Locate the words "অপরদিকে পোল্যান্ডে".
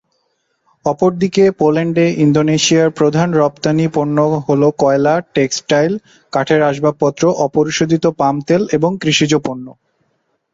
0.85-2.05